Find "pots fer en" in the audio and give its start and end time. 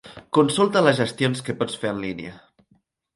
1.59-1.99